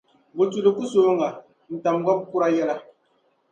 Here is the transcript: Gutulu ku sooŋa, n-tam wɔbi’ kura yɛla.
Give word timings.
Gutulu 0.37 0.69
ku 0.77 0.83
sooŋa, 0.91 1.29
n-tam 1.73 1.97
wɔbi’ 2.05 2.23
kura 2.31 2.47
yɛla. 2.57 2.75